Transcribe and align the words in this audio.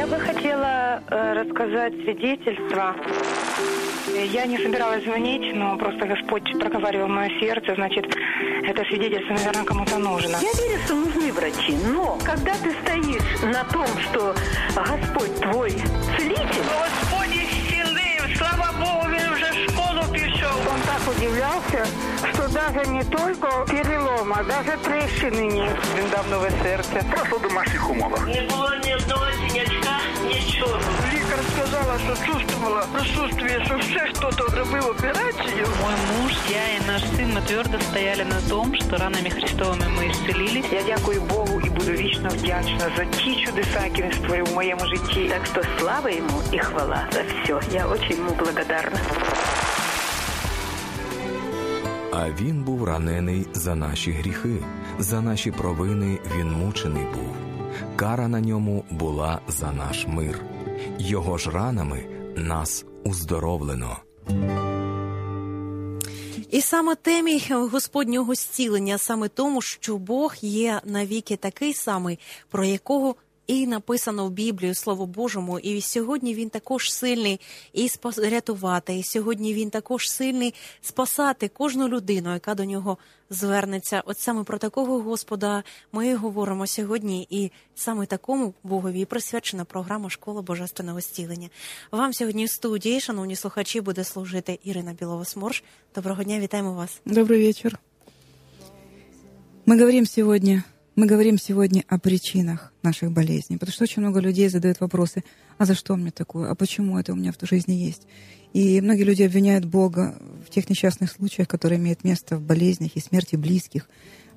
Я 0.00 0.06
бы 0.06 0.18
хотела 0.18 1.02
э, 1.10 1.32
рассказать 1.34 1.92
свидетельство. 1.92 2.96
Я 4.32 4.46
не 4.46 4.56
собиралась 4.56 5.04
звонить, 5.04 5.54
но 5.54 5.76
просто 5.76 6.06
Господь 6.06 6.42
проговаривал 6.58 7.06
мое 7.06 7.28
сердце, 7.38 7.74
значит, 7.74 8.06
это 8.62 8.82
свидетельство, 8.84 9.34
наверное, 9.34 9.64
кому-то 9.64 9.98
нужно. 9.98 10.38
Я 10.40 10.52
верю, 10.58 10.82
что 10.86 10.94
нужны 10.94 11.30
врачи, 11.34 11.76
но 11.92 12.18
когда 12.24 12.54
ты 12.54 12.72
стоишь 12.82 13.42
на 13.42 13.62
том, 13.64 13.86
что 14.08 14.34
Господь 14.74 15.38
твой 15.42 15.72
целитель... 16.16 16.64
Господи, 16.78 17.19
удивлялся, 21.19 21.85
что 22.33 22.47
даже 22.49 22.89
не 22.89 23.03
только 23.03 23.47
перелома, 23.69 24.43
даже 24.43 24.77
трещины 24.77 25.45
нет. 25.51 25.77
Він 25.97 26.09
дав 26.11 26.25
нове 26.29 26.51
серце. 26.63 27.03
Просто 27.11 27.37
в 27.37 27.41
домашніх 27.41 27.89
умовах. 27.89 28.27
Не 28.27 28.41
було 28.41 28.71
ні 28.85 28.95
одного 28.95 29.25
синячка, 29.47 29.95
нічого. 30.27 30.79
Лікар 31.13 31.39
сказала, 31.55 31.99
що 32.05 32.25
чувствувала 32.31 32.85
присутствие, 32.93 33.65
що 33.65 33.77
все 33.77 33.99
хто-то 34.13 34.57
робив 34.57 34.85
операцію. 34.89 35.67
Мой 35.83 35.95
муж, 36.11 36.31
я 36.49 36.77
и 36.77 36.79
наш 36.87 37.01
сын, 37.01 37.33
мы 37.33 37.41
твердо 37.41 37.79
стояли 37.79 38.23
на 38.23 38.41
том, 38.49 38.75
что 38.75 38.97
ранами 38.97 39.29
Христовыми 39.29 39.87
мы 39.97 40.11
исцелились. 40.11 40.65
Я 40.71 40.81
дякую 40.83 41.21
Богу 41.21 41.61
і 41.65 41.69
буду 41.69 41.91
вічно 41.91 42.29
вдячна 42.29 42.91
за 42.97 43.05
ті 43.05 43.45
чудеса, 43.45 43.83
які 43.83 44.01
він 44.03 44.11
створив 44.13 44.45
в 44.45 44.53
моєму 44.53 44.85
житті. 44.85 45.29
Так 45.29 45.45
что 45.45 45.61
слава 45.79 46.09
ему 46.09 46.41
и 46.53 46.57
хвала 46.57 47.07
за 47.11 47.21
все. 47.21 47.59
Я 47.71 47.87
очень 47.87 48.17
ему 48.17 48.35
благодарна. 48.39 48.99
А 52.12 52.30
він 52.30 52.64
був 52.64 52.84
ранений 52.84 53.46
за 53.54 53.74
наші 53.74 54.10
гріхи, 54.10 54.56
за 54.98 55.20
наші 55.20 55.50
провини 55.50 56.18
він 56.36 56.52
мучений 56.52 57.04
був. 57.04 57.34
Кара 57.96 58.28
на 58.28 58.40
ньому 58.40 58.84
була 58.90 59.40
за 59.48 59.72
наш 59.72 60.06
мир. 60.06 60.40
Його 60.98 61.38
ж 61.38 61.50
ранами 61.50 62.04
нас 62.36 62.84
уздоровлено. 63.04 63.96
І 66.50 66.60
саме 66.60 66.94
темі 66.94 67.42
Господнього 67.50 68.34
зцілення, 68.34 68.98
саме 68.98 69.28
тому, 69.28 69.62
що 69.62 69.98
Бог 69.98 70.34
є 70.40 70.80
навіки 70.84 71.36
такий 71.36 71.74
самий, 71.74 72.18
про 72.50 72.64
якого 72.64 73.14
і 73.50 73.66
написано 73.66 74.26
в 74.26 74.30
Біблії, 74.30 74.74
Слово 74.74 75.06
Божому. 75.06 75.58
І 75.58 75.80
сьогодні 75.80 76.34
він 76.34 76.50
також 76.50 76.92
сильний 76.92 77.40
і 77.72 77.88
рятувати. 78.16 78.94
І 78.94 79.02
сьогодні 79.02 79.54
він 79.54 79.70
також 79.70 80.10
сильний 80.10 80.54
спасати 80.80 81.48
кожну 81.48 81.88
людину, 81.88 82.32
яка 82.32 82.54
до 82.54 82.64
нього 82.64 82.98
звернеться. 83.30 84.02
От 84.06 84.18
саме 84.18 84.44
про 84.44 84.58
такого 84.58 85.00
Господа 85.00 85.64
ми 85.92 86.08
і 86.08 86.14
говоримо 86.14 86.66
сьогодні, 86.66 87.26
і 87.30 87.50
саме 87.74 88.06
такому 88.06 88.54
Богові 88.62 89.04
присвячена 89.04 89.64
програма 89.64 90.10
Школа 90.10 90.42
Божественного 90.42 91.00
зцілення. 91.00 91.48
Вам 91.92 92.12
сьогодні 92.12 92.44
в 92.44 92.50
студії, 92.50 93.00
шановні 93.00 93.36
слухачі, 93.36 93.80
буде 93.80 94.04
служити 94.04 94.58
Ірина 94.64 94.92
Білова-Сморш. 95.00 95.62
Доброго 95.94 96.24
дня, 96.24 96.40
вітаємо 96.40 96.74
вас. 96.74 97.00
Добрый 97.06 97.46
вечер. 97.46 97.78
Мы 99.66 99.78
говорим 99.78 100.06
сегодня, 100.06 100.64
мы 100.96 101.06
говорим 101.06 101.38
сегодня 101.38 101.84
о 101.88 101.98
причинах 101.98 102.72
наших 102.82 103.12
болезней, 103.12 103.56
потому 103.56 103.72
что 103.72 103.84
очень 103.84 104.02
много 104.02 104.20
людей 104.20 104.48
задают 104.48 104.80
вопросы, 104.80 105.24
а 105.58 105.64
за 105.64 105.74
что 105.74 105.96
мне 105.96 106.10
такое, 106.10 106.50
а 106.50 106.54
почему 106.54 106.98
это 106.98 107.12
у 107.12 107.16
меня 107.16 107.32
в 107.32 107.46
жизни 107.46 107.74
есть. 107.74 108.06
И 108.52 108.80
многие 108.80 109.04
люди 109.04 109.22
обвиняют 109.22 109.64
Бога 109.64 110.20
в 110.44 110.50
тех 110.50 110.68
несчастных 110.68 111.12
случаях, 111.12 111.46
которые 111.46 111.78
имеют 111.78 112.02
место 112.02 112.36
в 112.36 112.42
болезнях 112.42 112.96
и 112.96 113.00
смерти 113.00 113.36
близких, 113.36 113.88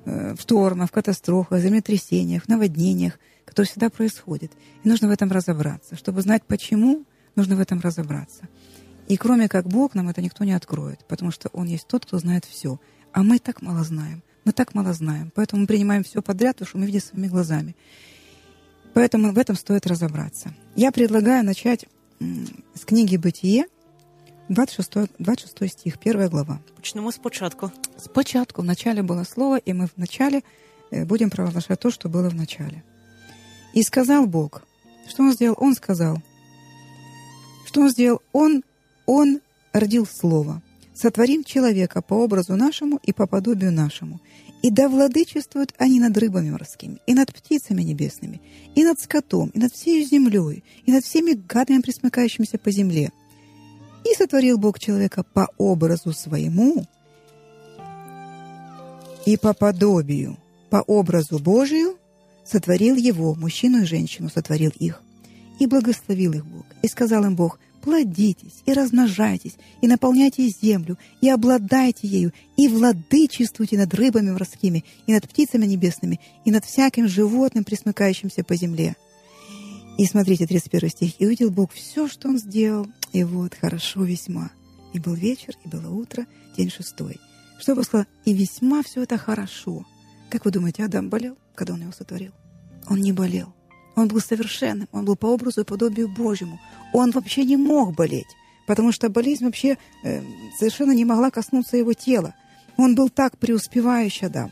э, 0.04 0.34
в 0.34 0.40
штормах, 0.40 0.90
в 0.90 0.92
катастрофах, 0.92 1.60
землетрясениях, 1.60 2.46
наводнениях, 2.48 3.18
которые 3.44 3.68
всегда 3.68 3.90
происходят. 3.90 4.52
И 4.84 4.88
нужно 4.88 5.08
в 5.08 5.10
этом 5.10 5.32
разобраться. 5.32 5.96
Чтобы 5.96 6.22
знать 6.22 6.44
почему, 6.46 7.04
нужно 7.34 7.56
в 7.56 7.60
этом 7.60 7.80
разобраться. 7.80 8.48
И 9.08 9.16
кроме 9.16 9.48
как 9.48 9.66
Бог 9.66 9.94
нам 9.94 10.08
это 10.08 10.22
никто 10.22 10.44
не 10.44 10.52
откроет, 10.52 11.04
потому 11.08 11.30
что 11.32 11.48
Он 11.52 11.66
есть 11.66 11.88
тот, 11.88 12.06
кто 12.06 12.18
знает 12.18 12.44
все. 12.44 12.78
А 13.12 13.22
мы 13.22 13.38
так 13.38 13.62
мало 13.62 13.82
знаем. 13.82 14.22
Мы 14.44 14.52
так 14.52 14.74
мало 14.74 14.92
знаем. 14.92 15.32
Поэтому 15.34 15.62
мы 15.62 15.66
принимаем 15.66 16.04
все 16.04 16.22
подряд, 16.22 16.56
потому 16.56 16.68
что 16.68 16.78
мы 16.78 16.86
видим 16.86 17.00
своими 17.00 17.28
глазами. 17.28 17.74
Поэтому 18.92 19.32
в 19.32 19.38
этом 19.38 19.56
стоит 19.56 19.86
разобраться. 19.86 20.54
Я 20.76 20.92
предлагаю 20.92 21.44
начать 21.44 21.86
с 22.20 22.84
книги 22.84 23.16
«Бытие», 23.16 23.66
26, 24.48 25.10
26 25.18 25.72
стих, 25.72 25.98
первая 25.98 26.28
глава. 26.28 26.60
Почнемо 26.76 27.10
спочатку. 27.10 27.72
Спочатку 27.96 28.60
в 28.60 28.64
начале 28.64 29.02
было 29.02 29.24
слово, 29.24 29.56
и 29.56 29.72
мы 29.72 29.86
в 29.86 29.96
начале 29.96 30.42
э, 30.90 31.04
будем 31.06 31.30
провозглашать 31.30 31.80
то, 31.80 31.90
что 31.90 32.10
было 32.10 32.28
в 32.28 32.34
начале. 32.34 32.84
И 33.72 33.82
сказал 33.82 34.26
Бог, 34.26 34.62
что 35.08 35.22
Он 35.22 35.32
сделал? 35.32 35.56
Он 35.58 35.74
сказал, 35.74 36.18
что 37.66 37.80
Он 37.80 37.90
сделал? 37.90 38.20
Он, 38.32 38.62
Он 39.06 39.40
родил 39.72 40.06
Слово. 40.06 40.60
Сотворим 40.94 41.42
человека 41.42 42.02
по 42.02 42.14
образу 42.14 42.56
нашему 42.56 43.00
и 43.02 43.12
по 43.12 43.26
подобию 43.26 43.72
нашему. 43.72 44.20
И 44.62 44.70
да 44.70 44.88
владычествуют 44.88 45.74
они 45.76 46.00
над 46.00 46.16
рыбами 46.16 46.50
морскими, 46.50 46.98
и 47.06 47.14
над 47.14 47.34
птицами 47.34 47.82
небесными, 47.82 48.40
и 48.74 48.84
над 48.84 49.00
скотом, 49.00 49.50
и 49.50 49.58
над 49.58 49.74
всей 49.74 50.04
землей, 50.04 50.62
и 50.86 50.92
над 50.92 51.04
всеми 51.04 51.32
гадами, 51.32 51.82
присмыкающимися 51.82 52.58
по 52.58 52.70
земле. 52.70 53.12
И 54.04 54.14
сотворил 54.16 54.56
Бог 54.56 54.78
человека 54.78 55.22
по 55.22 55.48
образу 55.58 56.12
своему 56.12 56.86
и 59.26 59.36
по 59.36 59.52
подобию, 59.52 60.38
по 60.70 60.76
образу 60.76 61.38
Божию 61.38 61.96
сотворил 62.44 62.96
его, 62.96 63.34
мужчину 63.34 63.82
и 63.82 63.86
женщину 63.86 64.28
сотворил 64.28 64.72
их. 64.78 65.02
И 65.58 65.66
благословил 65.66 66.32
их 66.32 66.44
Бог. 66.44 66.66
И 66.82 66.88
сказал 66.88 67.24
им 67.24 67.36
Бог, 67.36 67.58
плодитесь 67.84 68.62
и 68.64 68.72
размножайтесь, 68.72 69.56
и 69.82 69.86
наполняйте 69.86 70.48
землю, 70.48 70.98
и 71.20 71.28
обладайте 71.28 72.08
ею, 72.08 72.32
и 72.56 72.66
владычествуйте 72.66 73.76
над 73.76 73.92
рыбами 73.92 74.30
морскими, 74.30 74.86
и 75.06 75.12
над 75.12 75.28
птицами 75.28 75.66
небесными, 75.66 76.18
и 76.46 76.50
над 76.50 76.64
всяким 76.64 77.06
животным, 77.08 77.62
присмыкающимся 77.62 78.42
по 78.42 78.56
земле. 78.56 78.96
И 79.98 80.06
смотрите, 80.06 80.46
31 80.46 80.88
стих. 80.88 81.20
«И 81.20 81.26
увидел 81.26 81.50
Бог 81.50 81.72
все, 81.72 82.08
что 82.08 82.28
Он 82.28 82.38
сделал, 82.38 82.86
и 83.12 83.22
вот 83.22 83.54
хорошо 83.54 84.02
весьма. 84.02 84.50
И 84.94 84.98
был 84.98 85.14
вечер, 85.14 85.54
и 85.62 85.68
было 85.68 85.90
утро, 85.90 86.26
день 86.56 86.70
шестой». 86.70 87.20
Что 87.60 87.74
Бог 87.74 87.84
сказал? 87.84 88.06
«И 88.24 88.32
весьма 88.32 88.82
все 88.82 89.02
это 89.02 89.18
хорошо». 89.18 89.86
Как 90.30 90.46
вы 90.46 90.50
думаете, 90.50 90.84
Адам 90.84 91.10
болел, 91.10 91.36
когда 91.54 91.74
Он 91.74 91.82
его 91.82 91.92
сотворил? 91.92 92.32
Он 92.88 93.00
не 93.00 93.12
болел. 93.12 93.53
Он 93.96 94.08
был 94.08 94.20
совершенным, 94.20 94.88
он 94.92 95.04
был 95.04 95.16
по 95.16 95.26
образу 95.26 95.60
и 95.60 95.64
подобию 95.64 96.08
Божьему. 96.08 96.60
Он 96.92 97.10
вообще 97.12 97.44
не 97.44 97.56
мог 97.56 97.94
болеть, 97.94 98.26
потому 98.66 98.92
что 98.92 99.08
болезнь 99.08 99.44
вообще 99.44 99.78
э, 100.02 100.22
совершенно 100.58 100.92
не 100.92 101.04
могла 101.04 101.30
коснуться 101.30 101.76
его 101.76 101.92
тела. 101.92 102.34
Он 102.76 102.94
был 102.94 103.08
так 103.08 103.38
преуспевающий 103.38 104.26
Адам. 104.26 104.50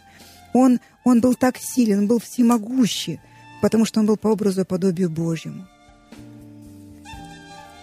Он, 0.54 0.80
он 1.04 1.20
был 1.20 1.34
так 1.34 1.58
силен, 1.58 2.00
он 2.00 2.06
был 2.06 2.20
всемогущий, 2.20 3.20
потому 3.60 3.84
что 3.84 4.00
он 4.00 4.06
был 4.06 4.16
по 4.16 4.28
образу 4.28 4.60
и 4.60 4.64
подобию 4.64 5.10
Божьему. 5.10 5.66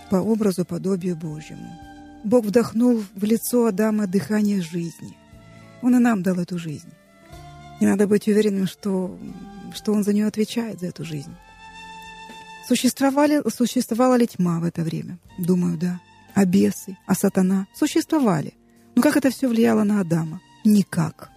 По 0.09 0.17
образу 0.17 0.61
и 0.61 0.65
подобию 0.65 1.15
Божьему. 1.17 1.77
Бог 2.23 2.45
вдохнул 2.45 3.03
в 3.15 3.23
лицо 3.23 3.65
Адама 3.65 4.07
дыхание 4.07 4.61
жизни. 4.61 5.15
Он 5.81 5.95
и 5.95 5.99
нам 5.99 6.23
дал 6.23 6.37
эту 6.39 6.57
жизнь. 6.57 6.89
И 7.79 7.85
надо 7.85 8.07
быть 8.07 8.27
уверенным, 8.27 8.67
что, 8.67 9.17
что 9.73 9.93
он 9.93 10.03
за 10.03 10.13
нее 10.13 10.27
отвечает, 10.27 10.79
за 10.79 10.87
эту 10.87 11.05
жизнь. 11.05 11.33
Существовали, 12.69 13.41
существовала 13.49 14.13
ли 14.13 14.27
тьма 14.27 14.59
в 14.59 14.63
это 14.63 14.83
время? 14.83 15.17
Думаю, 15.39 15.75
да. 15.75 15.99
А 16.35 16.45
бесы, 16.45 16.99
а 17.07 17.15
сатана 17.15 17.65
существовали. 17.73 18.53
Но 18.93 19.01
как 19.01 19.17
это 19.17 19.31
все 19.31 19.47
влияло 19.47 19.83
на 19.83 20.01
Адама? 20.01 20.39
Никак. 20.63 21.31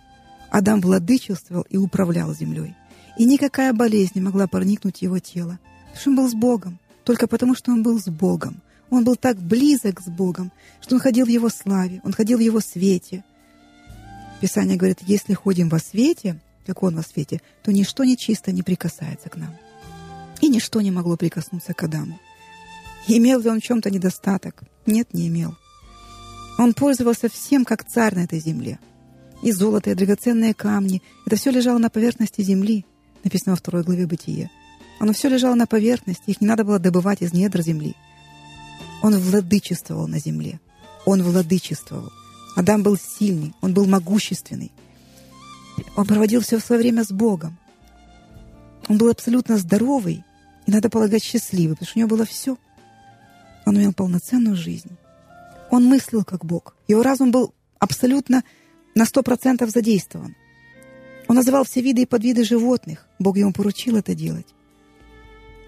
Адам 0.50 0.82
владычествовал 0.82 1.64
и 1.70 1.78
управлял 1.78 2.34
землей. 2.34 2.74
И 3.16 3.24
никакая 3.24 3.72
болезнь 3.72 4.12
не 4.16 4.20
могла 4.20 4.46
проникнуть 4.46 5.00
его 5.00 5.20
тело. 5.20 5.58
Потому 5.94 5.96
что 5.96 6.10
он 6.10 6.16
был 6.16 6.28
с 6.28 6.34
Богом. 6.34 6.78
Только 7.02 7.26
потому, 7.26 7.54
что 7.54 7.72
он 7.72 7.82
был 7.82 7.98
с 7.98 8.08
Богом. 8.10 8.60
Он 8.90 9.02
был 9.02 9.16
так 9.16 9.38
близок 9.38 10.02
с 10.02 10.08
Богом, 10.10 10.52
что 10.82 10.96
он 10.96 11.00
ходил 11.00 11.24
в 11.24 11.30
его 11.30 11.48
славе, 11.48 12.02
он 12.04 12.12
ходил 12.12 12.36
в 12.36 12.42
его 12.42 12.60
свете. 12.60 13.24
Писание 14.42 14.76
говорит, 14.76 14.98
если 15.00 15.32
ходим 15.32 15.70
во 15.70 15.78
свете, 15.78 16.38
как 16.66 16.82
он 16.82 16.94
во 16.94 17.02
свете, 17.02 17.40
то 17.62 17.72
ничто 17.72 18.04
нечисто 18.04 18.52
не 18.52 18.62
прикасается 18.62 19.30
к 19.30 19.36
нам. 19.38 19.56
И 20.42 20.48
ничто 20.48 20.80
не 20.80 20.90
могло 20.90 21.16
прикоснуться 21.16 21.72
к 21.72 21.82
Адаму. 21.84 22.18
Имел 23.06 23.40
ли 23.40 23.48
он 23.48 23.60
в 23.60 23.62
чем-то 23.62 23.90
недостаток? 23.90 24.62
Нет, 24.86 25.14
не 25.14 25.28
имел. 25.28 25.56
Он 26.58 26.74
пользовался 26.74 27.28
всем, 27.28 27.64
как 27.64 27.84
царь 27.88 28.14
на 28.16 28.24
этой 28.24 28.40
земле. 28.40 28.78
И 29.42 29.52
золото, 29.52 29.90
и 29.90 29.94
драгоценные 29.94 30.52
камни. 30.52 31.00
Это 31.26 31.36
все 31.36 31.50
лежало 31.50 31.78
на 31.78 31.90
поверхности 31.90 32.42
земли, 32.42 32.84
написано 33.24 33.52
во 33.52 33.56
второй 33.56 33.84
главе 33.84 34.06
Бытия. 34.06 34.50
Оно 34.98 35.12
все 35.12 35.28
лежало 35.28 35.54
на 35.54 35.66
поверхности, 35.66 36.30
их 36.30 36.40
не 36.40 36.46
надо 36.46 36.64
было 36.64 36.78
добывать 36.78 37.22
из 37.22 37.32
недр 37.32 37.62
земли. 37.62 37.94
Он 39.00 39.16
владычествовал 39.16 40.08
на 40.08 40.18
земле. 40.18 40.60
Он 41.06 41.22
владычествовал. 41.22 42.12
Адам 42.56 42.82
был 42.82 42.96
сильный, 42.96 43.54
он 43.60 43.74
был 43.74 43.86
могущественный. 43.86 44.72
Он 45.96 46.04
проводил 46.04 46.40
все 46.40 46.58
свое 46.58 46.82
время 46.82 47.04
с 47.04 47.10
Богом. 47.10 47.58
Он 48.88 48.98
был 48.98 49.08
абсолютно 49.08 49.56
здоровый 49.56 50.24
И 50.66 50.70
надо 50.70 50.88
полагать 50.90 51.22
счастливый, 51.22 51.74
потому 51.74 51.88
что 51.88 51.98
у 51.98 52.00
него 52.00 52.08
было 52.08 52.24
все. 52.24 52.56
Он 53.66 53.76
имел 53.76 53.92
полноценную 53.92 54.56
жизнь. 54.56 54.96
Он 55.70 55.84
мыслил 55.84 56.24
как 56.24 56.44
Бог. 56.44 56.76
Его 56.88 57.02
разум 57.02 57.30
был 57.30 57.54
абсолютно 57.78 58.44
на 58.94 59.04
сто 59.04 59.22
процентов 59.22 59.70
задействован. 59.70 60.36
Он 61.28 61.36
называл 61.36 61.64
все 61.64 61.80
виды 61.80 62.02
и 62.02 62.06
подвиды 62.06 62.44
животных. 62.44 63.06
Бог 63.18 63.36
ему 63.36 63.52
поручил 63.52 63.96
это 63.96 64.14
делать. 64.14 64.46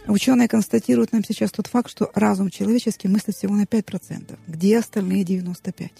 Ученые 0.06 0.48
констатируют 0.48 1.12
нам 1.12 1.24
сейчас 1.24 1.50
тот 1.50 1.66
факт, 1.66 1.90
что 1.90 2.10
разум 2.14 2.50
человеческий 2.50 3.08
мыслит 3.08 3.36
всего 3.36 3.54
на 3.54 3.62
5%. 3.62 4.38
Где 4.46 4.78
остальные 4.78 5.24
95%? 5.24 5.90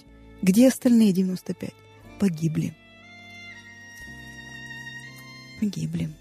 Где 0.41 0.67
остальные 0.67 1.11
95%? 1.11 1.73
Погибли. 2.19 2.75
Погибли. 5.59 6.11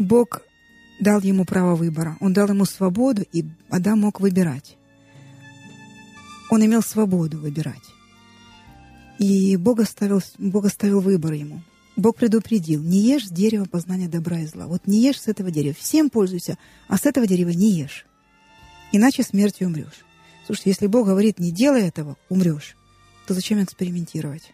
Бог 0.00 0.40
дал 0.98 1.20
ему 1.20 1.44
право 1.44 1.76
выбора. 1.76 2.16
Он 2.20 2.32
дал 2.32 2.48
ему 2.48 2.64
свободу, 2.64 3.22
и 3.32 3.44
Адам 3.68 4.00
мог 4.00 4.18
выбирать. 4.18 4.78
Он 6.50 6.64
имел 6.64 6.82
свободу 6.82 7.38
выбирать. 7.38 7.84
И 9.18 9.58
Бог 9.58 9.80
оставил, 9.80 10.22
Бог 10.38 10.64
оставил 10.64 11.00
выбор 11.00 11.34
ему. 11.34 11.62
Бог 11.96 12.16
предупредил, 12.16 12.82
не 12.82 13.00
ешь 13.00 13.26
с 13.26 13.30
дерева 13.30 13.66
познания 13.66 14.08
добра 14.08 14.40
и 14.40 14.46
зла. 14.46 14.66
Вот 14.66 14.86
не 14.86 15.02
ешь 15.02 15.20
с 15.20 15.28
этого 15.28 15.50
дерева. 15.50 15.76
Всем 15.78 16.08
пользуйся, 16.08 16.56
а 16.88 16.96
с 16.96 17.04
этого 17.04 17.26
дерева 17.26 17.50
не 17.50 17.70
ешь. 17.72 18.06
Иначе 18.92 19.22
смертью 19.22 19.66
умрешь. 19.66 20.06
Слушайте, 20.46 20.70
если 20.70 20.86
Бог 20.86 21.06
говорит, 21.06 21.38
не 21.38 21.52
делай 21.52 21.82
этого, 21.82 22.16
умрешь, 22.30 22.74
то 23.26 23.34
зачем 23.34 23.62
экспериментировать? 23.62 24.50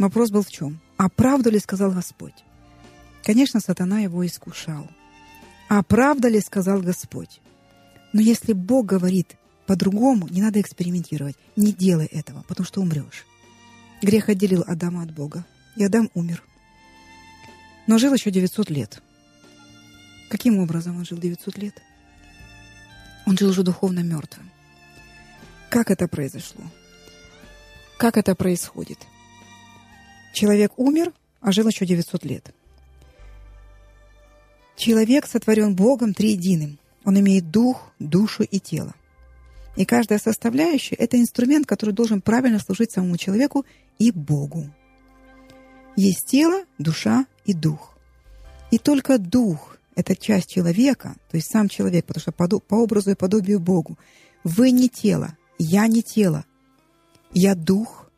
Вопрос 0.00 0.32
был 0.32 0.42
в 0.42 0.50
чем? 0.50 0.80
А 0.96 1.08
правду 1.08 1.50
ли 1.50 1.60
сказал 1.60 1.92
Господь? 1.92 2.34
Конечно, 3.26 3.58
сатана 3.58 3.98
его 3.98 4.24
искушал. 4.24 4.88
А 5.68 5.82
правда 5.82 6.28
ли 6.28 6.38
сказал 6.40 6.80
Господь? 6.80 7.40
Но 8.12 8.20
если 8.20 8.52
Бог 8.52 8.86
говорит 8.86 9.36
по-другому, 9.66 10.28
не 10.28 10.40
надо 10.40 10.60
экспериментировать. 10.60 11.34
Не 11.56 11.72
делай 11.72 12.06
этого, 12.06 12.44
потому 12.46 12.64
что 12.64 12.80
умрешь. 12.80 13.26
Грех 14.00 14.28
отделил 14.28 14.62
Адама 14.64 15.02
от 15.02 15.10
Бога, 15.10 15.44
и 15.74 15.82
Адам 15.82 16.08
умер. 16.14 16.40
Но 17.88 17.98
жил 17.98 18.14
еще 18.14 18.30
900 18.30 18.70
лет. 18.70 19.02
Каким 20.30 20.60
образом 20.60 20.96
он 20.96 21.04
жил 21.04 21.18
900 21.18 21.58
лет? 21.58 21.82
Он 23.26 23.36
жил 23.36 23.50
уже 23.50 23.64
духовно 23.64 24.04
мертвым. 24.04 24.48
Как 25.68 25.90
это 25.90 26.06
произошло? 26.06 26.62
Как 27.98 28.18
это 28.18 28.36
происходит? 28.36 28.98
Человек 30.32 30.78
умер, 30.78 31.12
а 31.40 31.50
жил 31.50 31.66
еще 31.66 31.86
900 31.86 32.24
лет. 32.24 32.55
Человек 34.76 35.26
сотворен 35.26 35.74
Богом 35.74 36.12
триединым. 36.12 36.78
Он 37.04 37.18
имеет 37.18 37.50
дух, 37.50 37.92
душу 37.98 38.42
и 38.42 38.58
тело. 38.60 38.94
И 39.76 39.84
каждая 39.84 40.18
составляющая— 40.18 40.94
это 40.96 41.18
инструмент, 41.18 41.66
который 41.66 41.92
должен 41.92 42.20
правильно 42.20 42.58
служить 42.58 42.92
самому 42.92 43.16
человеку 43.16 43.64
и 43.98 44.10
Богу. 44.10 44.70
Есть 45.96 46.26
тело, 46.26 46.64
душа 46.78 47.26
и 47.44 47.54
дух. 47.54 47.96
И 48.70 48.78
только 48.78 49.18
дух— 49.18 49.78
это 49.94 50.14
часть 50.14 50.50
человека, 50.50 51.16
то 51.30 51.36
есть 51.36 51.50
сам 51.50 51.68
человек, 51.68 52.04
потому 52.04 52.20
что 52.20 52.32
по, 52.32 52.48
по 52.60 52.74
образу 52.74 53.10
и 53.10 53.14
подобию 53.14 53.60
Богу. 53.60 53.98
Вы 54.44 54.70
не 54.70 54.88
тело, 54.88 55.36
я 55.58 55.86
не 55.86 56.02
тело. 56.02 56.44
Я 57.32 57.54
дух, 57.54 58.10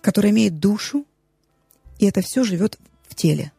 который 0.00 0.30
имеет 0.30 0.58
душу, 0.58 1.06
и 1.98 2.06
это 2.06 2.20
все 2.20 2.44
живет 2.44 2.78
в 3.08 3.14
теле. 3.14 3.52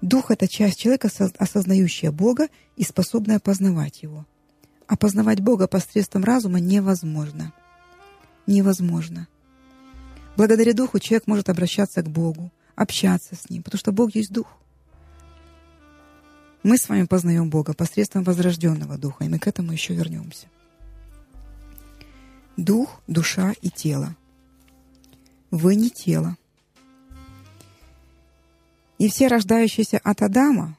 Дух— 0.00 0.26
это 0.30 0.46
часть 0.46 0.78
человека, 0.78 1.10
осознающая 1.38 2.12
Бога 2.12 2.48
и 2.76 2.84
способная 2.84 3.40
познавать 3.40 4.02
Его. 4.02 4.26
А 4.86 4.96
познавать 4.96 5.40
Бога 5.40 5.66
посредством 5.66 6.24
разума 6.24 6.60
невозможно. 6.60 7.52
Невозможно. 8.46 9.28
Благодаря 10.36 10.72
Духу 10.72 11.00
человек 11.00 11.26
может 11.26 11.48
обращаться 11.48 12.02
к 12.02 12.08
Богу, 12.08 12.52
общаться 12.76 13.34
с 13.34 13.50
Ним, 13.50 13.62
потому 13.62 13.78
что 13.78 13.92
Бог 13.92 14.14
есть 14.14 14.32
Дух. 14.32 14.46
Мы 16.62 16.78
с 16.78 16.88
вами 16.88 17.04
познаем 17.04 17.50
Бога 17.50 17.74
посредством 17.74 18.22
возрожденного 18.22 18.98
Духа, 18.98 19.24
и 19.24 19.28
мы 19.28 19.38
к 19.38 19.46
этому 19.46 19.72
еще 19.72 19.94
вернемся. 19.94 20.46
Дух, 22.56 23.00
душа 23.06 23.52
и 23.62 23.70
тело. 23.70 24.16
Вы 25.50 25.76
не 25.76 25.90
тело. 25.90 26.36
И 28.98 29.08
все 29.08 29.28
рождающиеся 29.28 29.98
от 29.98 30.22
Адама, 30.22 30.76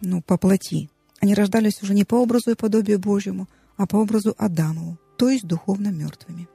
ну, 0.00 0.20
по 0.22 0.36
плоти, 0.36 0.90
они 1.20 1.34
рождались 1.34 1.82
уже 1.82 1.94
не 1.94 2.04
по 2.04 2.16
образу 2.16 2.50
и 2.50 2.56
подобию 2.56 2.98
Божьему, 2.98 3.48
а 3.76 3.86
по 3.86 3.96
образу 3.96 4.34
Адамову, 4.36 4.98
то 5.16 5.30
есть 5.30 5.46
духовно 5.46 5.88
мертвыми. 5.88 6.48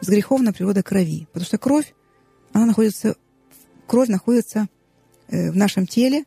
С 0.00 0.08
греховной 0.08 0.52
природа 0.52 0.82
крови, 0.82 1.26
потому 1.32 1.44
что 1.46 1.58
кровь, 1.58 1.94
она 2.52 2.66
находится, 2.66 3.16
кровь 3.86 4.08
находится 4.08 4.68
э, 5.28 5.50
в 5.50 5.56
нашем 5.56 5.86
теле, 5.86 6.24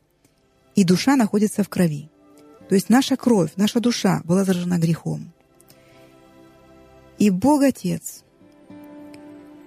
и 0.76 0.84
душа 0.84 1.16
находится 1.16 1.64
в 1.64 1.70
крови. 1.70 2.10
То 2.70 2.76
есть 2.76 2.90
наша 2.90 3.18
кровь, 3.18 3.52
наша 3.56 3.80
душа 3.80 4.22
была 4.24 4.44
заражена 4.44 4.78
грехом. 4.78 5.32
И 7.18 7.30
Бог 7.32 7.64
Отец 7.64 8.24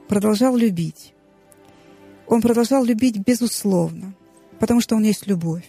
продолжал 0.09 0.57
любить 0.57 1.15
он 2.31 2.43
продолжал 2.43 2.85
любить 2.85 3.19
безусловно, 3.19 4.15
потому 4.61 4.81
что 4.81 4.95
Он 4.95 5.03
есть 5.03 5.27
любовь. 5.27 5.69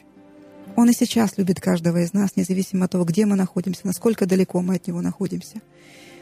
Он 0.75 0.89
и 0.89 0.93
сейчас 0.93 1.37
любит 1.37 1.59
каждого 1.59 1.97
из 1.97 2.13
нас, 2.13 2.35
независимо 2.35 2.85
от 2.85 2.91
того, 2.91 3.03
где 3.03 3.25
мы 3.25 3.35
находимся, 3.35 3.87
насколько 3.87 4.27
далеко 4.27 4.61
мы 4.61 4.75
от 4.75 4.85
Него 4.85 5.01
находимся. 5.01 5.59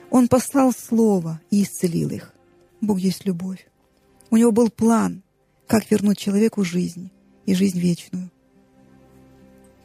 Он 0.09 0.29
послал 0.29 0.71
Слово 0.71 1.41
и 1.51 1.61
исцелил 1.63 2.09
их. 2.09 2.33
Бог 2.79 2.99
есть 2.99 3.25
любовь. 3.25 3.67
У 4.29 4.37
Него 4.37 4.53
был 4.53 4.69
план, 4.69 5.23
как 5.67 5.91
вернуть 5.91 6.17
человеку 6.17 6.63
жизнь 6.63 7.11
и 7.45 7.53
жизнь 7.53 7.77
вечную. 7.77 8.31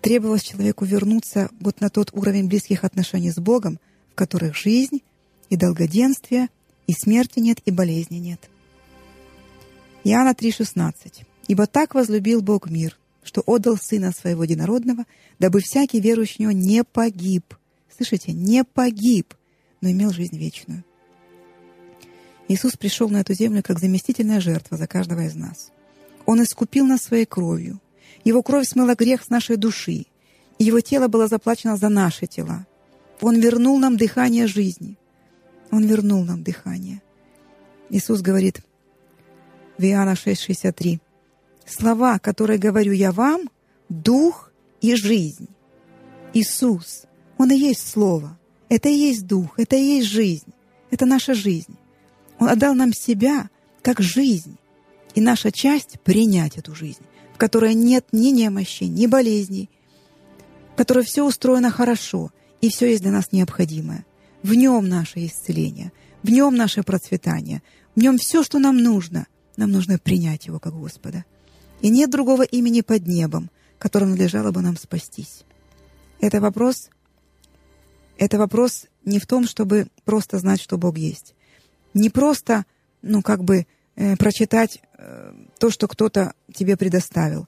Требовалось 0.02 0.42
человеку 0.42 0.84
вернуться 0.84 1.50
вот 1.58 1.80
на 1.80 1.90
тот 1.90 2.10
уровень 2.12 2.46
близких 2.46 2.84
отношений 2.84 3.32
с 3.32 3.38
Богом, 3.38 3.80
в 4.12 4.14
которых 4.14 4.54
жизнь 4.54 5.02
и 5.50 5.56
долгоденствие, 5.56 6.48
и 6.86 6.92
смерти 6.92 7.40
нет, 7.40 7.58
и 7.64 7.72
болезни 7.72 8.18
нет. 8.18 8.48
Иоанна 10.04 10.34
3,16. 10.34 11.24
«Ибо 11.48 11.66
так 11.66 11.94
возлюбил 11.94 12.42
Бог 12.42 12.70
мир, 12.70 12.96
что 13.22 13.42
отдал 13.46 13.76
Сына 13.76 14.12
Своего 14.12 14.44
Единородного, 14.44 15.04
дабы 15.38 15.60
всякий 15.60 16.00
верующий 16.00 16.36
в 16.36 16.40
Него 16.40 16.52
не 16.52 16.84
погиб». 16.84 17.54
Слышите? 17.96 18.32
Не 18.32 18.64
погиб, 18.64 19.34
но 19.80 19.90
имел 19.90 20.10
жизнь 20.10 20.36
вечную. 20.36 20.84
Иисус 22.48 22.76
пришел 22.76 23.08
на 23.08 23.20
эту 23.20 23.34
землю 23.34 23.62
как 23.62 23.78
заместительная 23.78 24.40
жертва 24.40 24.76
за 24.76 24.86
каждого 24.86 25.20
из 25.20 25.34
нас. 25.34 25.70
Он 26.26 26.42
искупил 26.42 26.86
нас 26.86 27.02
своей 27.02 27.24
кровью. 27.24 27.80
Его 28.24 28.42
кровь 28.42 28.66
смыла 28.66 28.94
грех 28.94 29.22
с 29.22 29.28
нашей 29.28 29.56
души. 29.56 30.06
Его 30.58 30.80
тело 30.80 31.08
было 31.08 31.28
заплачено 31.28 31.76
за 31.76 31.88
наши 31.88 32.26
тела. 32.26 32.66
Он 33.20 33.38
вернул 33.38 33.78
нам 33.78 33.96
дыхание 33.96 34.46
жизни. 34.46 34.98
Он 35.70 35.86
вернул 35.86 36.24
нам 36.24 36.42
дыхание. 36.42 37.00
Иисус 37.90 38.22
говорит, 38.22 38.60
в 39.78 39.84
Иоанна 39.84 40.14
6,63. 40.14 41.00
Слова, 41.66 42.18
которые 42.18 42.58
говорю 42.58 42.92
я 42.92 43.12
вам, 43.12 43.50
дух 43.88 44.52
и 44.80 44.94
жизнь. 44.94 45.48
Иисус, 46.32 47.04
Он 47.38 47.50
и 47.50 47.56
есть 47.56 47.88
Слово. 47.88 48.38
Это 48.68 48.88
и 48.88 48.94
есть 48.94 49.26
дух, 49.26 49.58
это 49.58 49.76
и 49.76 49.96
есть 49.96 50.08
жизнь. 50.08 50.52
Это 50.90 51.06
наша 51.06 51.34
жизнь. 51.34 51.76
Он 52.38 52.48
отдал 52.48 52.74
нам 52.74 52.92
себя 52.92 53.50
как 53.82 54.00
жизнь. 54.00 54.56
И 55.14 55.20
наша 55.20 55.52
часть— 55.52 56.00
принять 56.04 56.56
эту 56.56 56.74
жизнь, 56.74 57.02
в 57.34 57.38
которой 57.38 57.74
нет 57.74 58.06
ни 58.12 58.30
немощи, 58.30 58.84
ни 58.84 59.06
болезней, 59.06 59.70
в 60.72 60.76
которой 60.76 61.04
все 61.04 61.24
устроено 61.24 61.70
хорошо, 61.70 62.30
и 62.60 62.68
все 62.68 62.90
есть 62.90 63.02
для 63.02 63.12
нас 63.12 63.30
необходимое. 63.30 64.04
В 64.42 64.54
нем 64.54 64.88
наше 64.88 65.24
исцеление, 65.24 65.92
в 66.22 66.30
нем 66.30 66.56
наше 66.56 66.82
процветание, 66.82 67.62
в 67.94 68.00
нем 68.00 68.18
все, 68.18 68.42
что 68.42 68.58
нам 68.58 68.78
нужно, 68.78 69.26
нам 69.56 69.70
нужно 69.70 69.98
принять 69.98 70.46
Его 70.46 70.58
как 70.58 70.74
Господа. 70.74 71.24
И 71.80 71.88
нет 71.88 72.10
другого 72.10 72.42
имени 72.42 72.80
под 72.80 73.06
небом, 73.06 73.50
которым 73.78 74.10
надлежало 74.10 74.50
бы 74.50 74.62
нам 74.62 74.76
спастись. 74.76 75.44
Это 76.20 76.40
вопрос, 76.40 76.88
это 78.16 78.38
вопрос 78.38 78.86
не 79.04 79.18
в 79.18 79.26
том, 79.26 79.46
чтобы 79.46 79.88
просто 80.04 80.38
знать, 80.38 80.60
что 80.60 80.78
Бог 80.78 80.96
есть. 80.96 81.34
Не 81.92 82.10
просто, 82.10 82.64
ну, 83.02 83.22
как 83.22 83.44
бы 83.44 83.66
э, 83.96 84.16
прочитать 84.16 84.80
э, 84.96 85.32
то, 85.58 85.70
что 85.70 85.88
кто-то 85.88 86.34
тебе 86.52 86.76
предоставил. 86.76 87.46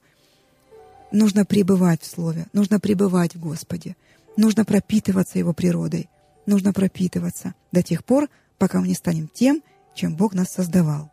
Нужно 1.11 1.45
пребывать 1.45 2.01
в 2.01 2.05
Слове, 2.05 2.47
нужно 2.53 2.79
пребывать 2.79 3.35
в 3.35 3.39
Господе, 3.39 3.95
нужно 4.35 4.65
пропитываться 4.65 5.39
Его 5.39 5.53
природой, 5.53 6.09
нужно 6.45 6.73
пропитываться 6.73 7.55
до 7.71 7.81
тех 7.81 8.03
пор, 8.03 8.29
пока 8.57 8.79
мы 8.79 8.87
не 8.87 8.93
станем 8.93 9.29
тем, 9.33 9.63
чем 9.95 10.15
Бог 10.15 10.33
нас 10.33 10.49
создавал. 10.49 11.11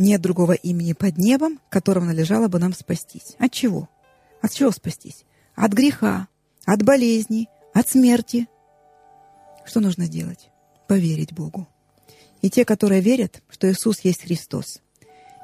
Нет 0.00 0.22
другого 0.22 0.52
имени 0.52 0.94
под 0.94 1.18
небом, 1.18 1.60
которым 1.68 2.06
належало 2.06 2.48
бы 2.48 2.58
нам 2.58 2.72
спастись. 2.72 3.36
От 3.38 3.52
чего? 3.52 3.90
От 4.40 4.50
чего 4.50 4.70
спастись? 4.70 5.26
От 5.54 5.74
греха, 5.74 6.28
от 6.64 6.82
болезней, 6.82 7.50
от 7.74 7.86
смерти. 7.86 8.48
Что 9.66 9.80
нужно 9.80 10.08
делать? 10.08 10.48
Поверить 10.88 11.34
Богу. 11.34 11.68
И 12.40 12.48
те, 12.48 12.64
которые 12.64 13.02
верят, 13.02 13.42
что 13.50 13.70
Иисус 13.70 14.00
есть 14.00 14.22
Христос, 14.22 14.80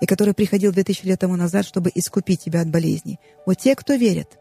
и 0.00 0.06
который 0.06 0.32
приходил 0.32 0.72
2000 0.72 1.04
лет 1.04 1.20
тому 1.20 1.36
назад, 1.36 1.66
чтобы 1.66 1.92
искупить 1.94 2.40
тебя 2.40 2.62
от 2.62 2.70
болезней, 2.70 3.20
вот 3.44 3.58
те, 3.58 3.76
кто 3.76 3.92
верят, 3.92 4.38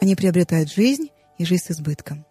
они 0.00 0.14
приобретают 0.14 0.70
жизнь 0.70 1.08
и 1.36 1.44
жизнь 1.44 1.64
с 1.64 1.70
избытком. 1.72 2.24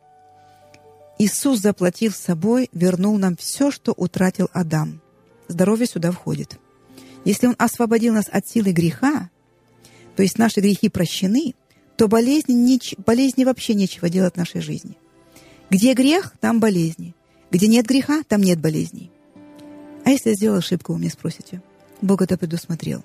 Иисус, 1.19 1.59
заплатив 1.59 2.15
собой, 2.15 2.69
вернул 2.71 3.17
нам 3.17 3.35
все, 3.35 3.69
что 3.69 3.91
утратил 3.91 4.47
Адам. 4.53 5.01
Здоровье 5.49 5.87
сюда 5.87 6.11
входит. 6.11 6.57
Если 7.25 7.47
Он 7.47 7.55
освободил 7.57 8.13
нас 8.13 8.25
от 8.31 8.47
силы 8.47 8.71
греха, 8.71 9.29
то 10.15 10.23
есть 10.23 10.37
наши 10.37 10.61
грехи 10.61 10.89
прощены, 10.89 11.55
то 11.97 12.07
болезни, 12.07 12.53
нич, 12.53 12.95
болезни 12.97 13.43
вообще 13.43 13.73
нечего 13.73 14.09
делать 14.09 14.35
в 14.35 14.37
нашей 14.37 14.61
жизни. 14.61 14.97
Где 15.69 15.93
грех, 15.93 16.33
там 16.39 16.59
болезни. 16.59 17.15
Где 17.51 17.67
нет 17.67 17.85
греха, 17.85 18.23
там 18.27 18.41
нет 18.41 18.59
болезней. 18.59 19.11
А 20.03 20.11
если 20.11 20.29
я 20.29 20.35
сделал 20.35 20.57
ошибку, 20.57 20.93
вы 20.93 20.99
мне 20.99 21.09
спросите? 21.09 21.61
Бог 22.01 22.21
это 22.21 22.37
предусмотрел. 22.37 23.03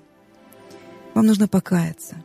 Вам 1.13 1.25
нужно 1.25 1.47
покаяться. 1.47 2.15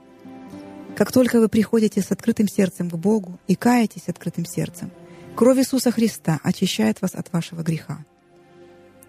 Как 0.96 1.12
только 1.12 1.40
вы 1.40 1.48
приходите 1.48 2.02
с 2.02 2.10
открытым 2.10 2.48
сердцем 2.48 2.90
к 2.90 2.94
Богу 2.94 3.38
и 3.46 3.54
каетесь 3.54 4.08
открытым 4.08 4.44
сердцем, 4.44 4.90
кровь 5.34 5.58
Иисуса 5.58 5.90
Христа 5.90 6.40
очищает 6.42 7.00
вас 7.00 7.14
от 7.14 7.32
вашего 7.32 7.62
греха. 7.62 8.04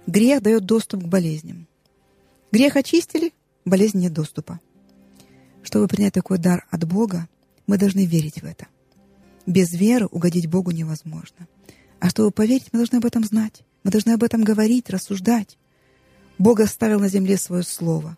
Грех 0.05 0.41
дает 0.41 0.65
доступ 0.65 1.03
к 1.03 1.07
болезням. 1.07 1.67
Грех 2.51 2.75
очистили, 2.75 3.33
болезни 3.65 4.03
нет 4.03 4.13
доступа. 4.13 4.59
Чтобы 5.63 5.87
принять 5.87 6.13
такой 6.13 6.37
дар 6.37 6.65
от 6.69 6.87
Бога, 6.87 7.27
мы 7.65 7.77
должны 7.77 8.05
верить 8.05 8.41
в 8.41 8.45
это. 8.45 8.67
Без 9.45 9.73
веры 9.73 10.07
угодить 10.07 10.47
Богу 10.47 10.71
невозможно. 10.71 11.47
А 11.99 12.09
чтобы 12.09 12.31
поверить, 12.31 12.69
мы 12.71 12.79
должны 12.79 12.97
об 12.97 13.05
этом 13.05 13.23
знать. 13.23 13.63
Мы 13.83 13.91
должны 13.91 14.11
об 14.11 14.23
этом 14.23 14.43
говорить, 14.43 14.89
рассуждать. 14.89 15.57
Бог 16.37 16.59
оставил 16.59 16.99
на 16.99 17.09
земле 17.09 17.37
свое 17.37 17.63
слово. 17.63 18.17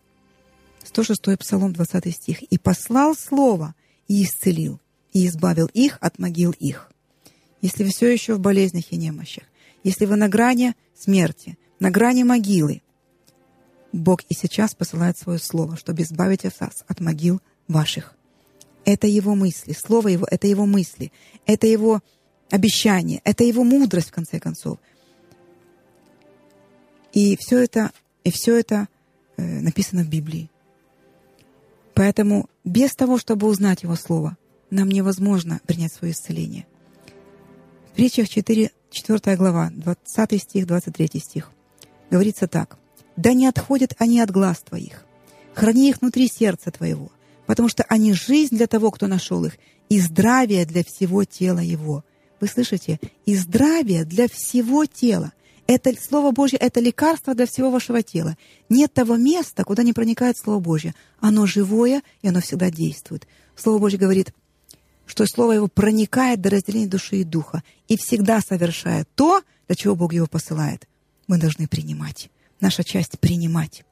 106 0.84 1.38
Псалом, 1.38 1.72
20 1.72 2.14
стих. 2.14 2.42
«И 2.42 2.58
послал 2.58 3.14
слово, 3.16 3.74
и 4.08 4.22
исцелил, 4.24 4.80
и 5.12 5.26
избавил 5.26 5.66
их 5.72 5.98
от 6.00 6.18
могил 6.18 6.52
их». 6.52 6.90
Если 7.62 7.84
вы 7.84 7.90
все 7.90 8.08
еще 8.12 8.34
в 8.34 8.40
болезнях 8.40 8.84
и 8.90 8.96
немощах, 8.96 9.44
если 9.84 10.06
вы 10.06 10.16
на 10.16 10.28
грани 10.28 10.74
смерти, 10.98 11.58
на 11.78 11.90
грани 11.90 12.22
могилы, 12.22 12.82
Бог 13.92 14.22
и 14.28 14.34
сейчас 14.34 14.74
посылает 14.74 15.18
свое 15.18 15.38
слово, 15.38 15.76
чтобы 15.76 16.02
избавить 16.02 16.44
вас 16.44 16.84
от 16.86 17.00
могил 17.00 17.40
ваших. 17.68 18.14
Это 18.84 19.06
Его 19.06 19.34
мысли, 19.34 19.72
Слово 19.72 20.08
Его— 20.08 20.26
это 20.30 20.46
Его 20.46 20.66
мысли, 20.66 21.12
это 21.46 21.66
Его 21.66 22.00
обещание, 22.50 23.20
это 23.24 23.44
Его 23.44 23.64
мудрость, 23.64 24.08
в 24.08 24.12
конце 24.12 24.40
концов. 24.40 24.78
И 27.12 27.36
все 27.38 27.58
это, 27.58 27.90
и 28.24 28.30
все 28.30 28.58
это 28.58 28.88
э, 29.36 29.42
написано 29.60 30.02
в 30.02 30.08
Библии. 30.08 30.50
Поэтому 31.94 32.48
без 32.64 32.94
того, 32.94 33.18
чтобы 33.18 33.46
узнать 33.46 33.82
Его 33.82 33.96
Слово, 33.96 34.36
нам 34.70 34.88
невозможно 34.88 35.60
принять 35.66 35.92
свое 35.92 36.12
исцеление. 36.12 36.66
В 37.92 37.96
притчах 37.96 38.28
4, 38.28 38.70
4 38.90 39.36
глава, 39.36 39.70
20 39.74 40.42
стих, 40.42 40.66
23 40.66 41.20
стих. 41.20 41.50
Говорится 42.10 42.46
так. 42.46 42.78
«Да 43.16 43.32
не 43.32 43.46
отходят 43.46 43.94
они 43.98 44.20
от 44.20 44.30
глаз 44.30 44.60
твоих. 44.60 45.04
Храни 45.54 45.90
их 45.90 46.00
внутри 46.00 46.28
сердца 46.28 46.70
твоего, 46.70 47.10
потому 47.46 47.68
что 47.68 47.84
они 47.88 48.12
жизнь 48.12 48.56
для 48.56 48.66
того, 48.66 48.90
кто 48.90 49.06
нашел 49.06 49.44
их, 49.44 49.58
и 49.88 50.00
здравие 50.00 50.64
для 50.64 50.84
всего 50.84 51.24
тела 51.24 51.60
его». 51.60 52.04
Вы 52.40 52.48
слышите? 52.48 52.98
И 53.26 53.36
здравие 53.36 54.04
для 54.04 54.26
всего 54.28 54.86
тела. 54.86 55.32
Это 55.66 55.92
Слово 56.00 56.32
Божье— 56.32 56.58
это 56.60 56.80
лекарство 56.80 57.34
для 57.34 57.46
всего 57.46 57.70
вашего 57.70 58.02
тела. 58.02 58.36
Нет 58.68 58.92
того 58.92 59.16
места, 59.16 59.62
куда 59.62 59.82
не 59.82 59.92
проникает 59.92 60.36
Слово 60.38 60.58
Божье. 60.58 60.94
Оно 61.20 61.46
живое, 61.46 62.02
и 62.22 62.28
оно 62.28 62.40
всегда 62.40 62.70
действует. 62.70 63.28
Слово 63.54 63.78
Божье 63.78 63.98
говорит, 63.98 64.32
что 65.06 65.26
Слово 65.26 65.52
Его 65.52 65.68
проникает 65.68 66.40
до 66.40 66.50
разделения 66.50 66.88
души 66.88 67.16
и 67.16 67.24
духа 67.24 67.62
и 67.88 67.96
всегда 67.96 68.40
совершает 68.40 69.08
то, 69.14 69.42
для 69.68 69.76
чего 69.76 69.94
Бог 69.94 70.12
его 70.12 70.26
посылает. 70.26 70.88
Мы 71.28 71.38
должны 71.38 71.68
принимать. 71.68 72.30
Наша 72.60 72.84
часть— 72.84 73.18
принимать. 73.20 73.84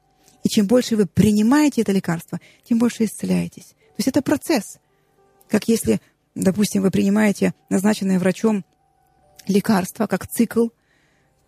И 0.43 0.49
чем 0.49 0.67
больше 0.67 0.95
вы 0.95 1.05
принимаете 1.05 1.81
это 1.81 1.91
лекарство, 1.91 2.39
тем 2.63 2.79
больше 2.79 3.05
исцеляетесь. 3.05 3.69
То 3.69 3.95
есть 3.97 4.07
это 4.07 4.21
процесс. 4.21 4.77
Как 5.49 5.67
если, 5.67 5.99
допустим, 6.35 6.81
вы 6.81 6.91
принимаете 6.91 7.53
назначенное 7.69 8.19
врачом 8.19 8.63
лекарство, 9.47 10.07
как 10.07 10.27
цикл— 10.27 10.69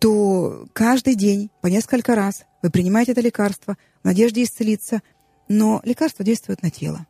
то 0.02 0.66
каждый 0.72 1.14
день, 1.14 1.48
по 1.60 1.68
несколько 1.68 2.16
раз, 2.16 2.42
вы 2.60 2.70
принимаете 2.70 3.12
это 3.12 3.20
лекарство 3.20 3.78
в 4.02 4.04
надежде 4.04 4.42
исцелиться, 4.42 5.00
но 5.46 5.80
лекарство 5.84 6.24
действует 6.24 6.60
на 6.60 6.70
тело. 6.70 7.06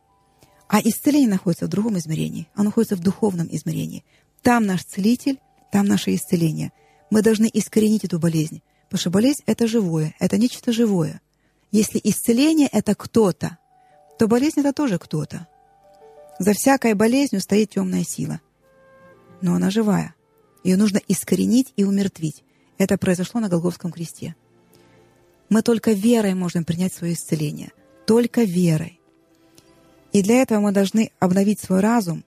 А 0.67 0.79
исцеление 0.79 1.27
находится 1.27 1.65
в 1.65 1.69
другом 1.69 1.97
измерении. 1.97 2.47
Оно 2.53 2.65
находится 2.65 2.95
в 2.95 2.99
духовном 2.99 3.47
измерении. 3.49 4.05
Там 4.43 4.67
наш 4.67 4.83
целитель, 4.83 5.39
там 5.71 5.87
наше 5.87 6.13
исцеление. 6.13 6.71
Мы 7.09 7.23
должны 7.23 7.49
искоренить 7.51 8.03
эту 8.03 8.19
болезнь. 8.19 8.61
Потому 8.93 9.01
что 9.01 9.09
болезнь— 9.09 9.41
это 9.47 9.65
живое, 9.65 10.13
это 10.19 10.37
нечто 10.37 10.71
живое. 10.71 11.19
Если 11.71 11.99
исцеление— 12.03 12.69
это 12.71 12.93
кто-то, 12.93 13.57
то 14.19 14.27
болезнь— 14.27 14.59
это 14.61 14.71
тоже 14.71 14.99
кто-то. 14.99 15.47
За 16.37 16.53
всякой 16.53 16.93
болезнью 16.93 17.41
стоит 17.41 17.71
темная 17.71 18.03
сила. 18.03 18.39
Но 19.41 19.55
она 19.55 19.71
живая. 19.71 20.13
Ее 20.63 20.77
нужно 20.77 21.01
искоренить 21.07 21.73
и 21.75 21.83
умертвить. 21.83 22.43
Это 22.77 22.99
произошло 22.99 23.39
на 23.39 23.49
Голговском 23.49 23.91
кресте. 23.91 24.35
Мы 25.49 25.63
только 25.63 25.93
верой 25.93 26.35
можем 26.35 26.63
принять 26.63 26.93
свое 26.93 27.13
исцеление. 27.13 27.71
Только 28.05 28.43
верой. 28.43 28.99
И 30.11 30.21
для 30.21 30.43
этого 30.43 30.59
мы 30.59 30.71
должны 30.71 31.09
обновить 31.17 31.59
свой 31.59 31.79
разум 31.79 32.23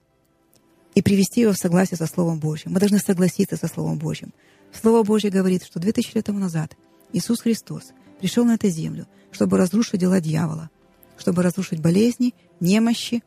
и 0.95 1.01
привести 1.01 1.39
его 1.39 1.53
в 1.53 1.57
согласие 1.57 1.97
со 1.97 2.07
Словом 2.07 2.41
Божьим. 2.41 2.73
Мы 2.73 2.81
должны 2.81 2.99
согласиться 2.99 3.55
со 3.55 3.69
Словом 3.69 3.97
Божьим. 3.97 4.33
Слово 4.73 5.03
Божье 5.03 5.29
говорит, 5.29 5.63
что 5.63 5.79
2000 5.79 6.15
лет 6.15 6.25
тому 6.25 6.39
назад 6.39 6.75
Иисус 7.13 7.41
Христос 7.41 7.91
пришел 8.19 8.45
на 8.45 8.55
эту 8.55 8.69
землю, 8.69 9.07
чтобы 9.31 9.57
разрушить 9.57 9.99
дела 9.99 10.19
дьявола, 10.19 10.69
чтобы 11.17 11.43
разрушить 11.43 11.81
болезни, 11.81 12.33
немощи 12.59 13.23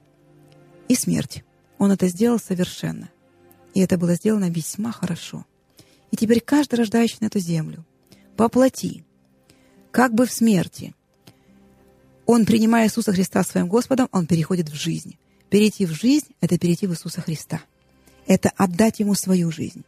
и 0.88 0.94
смерть. 0.94 1.44
Он 1.78 1.92
это 1.92 2.08
сделал 2.08 2.38
совершенно. 2.38 3.10
И 3.74 3.80
это 3.80 3.96
было 3.96 4.14
сделано 4.14 4.50
весьма 4.50 4.92
хорошо. 4.92 5.46
И 6.10 6.16
теперь 6.16 6.40
каждый 6.40 6.76
рождающий 6.76 7.18
на 7.20 7.26
эту 7.26 7.38
землю, 7.38 7.84
поплоти, 8.36 9.04
как 9.90 10.14
бы 10.14 10.26
в 10.26 10.32
смерти, 10.32 10.94
он, 12.26 12.46
принимая 12.46 12.86
Иисуса 12.86 13.12
Христа 13.12 13.42
своим 13.42 13.68
Господом, 13.68 14.08
он 14.12 14.26
переходит 14.26 14.68
в 14.68 14.74
жизнь. 14.74 15.18
Перейти 15.48 15.84
в 15.84 15.90
жизнь— 15.90 16.28
это 16.40 16.58
перейти 16.58 16.86
в 16.86 16.92
Иисуса 16.92 17.20
Христа. 17.20 17.60
Это 18.26 18.50
отдать 18.56 19.00
Ему 19.00 19.14
свою 19.14 19.50
жизнь. 19.50 19.84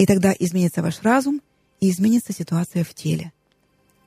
И 0.00 0.06
тогда 0.06 0.34
изменится 0.38 0.80
ваш 0.80 1.02
разум, 1.02 1.42
и 1.78 1.90
изменится 1.90 2.32
ситуация 2.32 2.84
в 2.84 2.94
теле. 2.94 3.34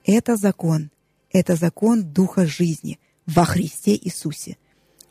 Это 0.04 0.34
закон. 0.34 0.90
Это 1.30 1.54
закон 1.54 2.02
Духа 2.02 2.46
жизни 2.46 2.98
во 3.26 3.44
Христе 3.44 3.94
Иисусе. 3.94 4.56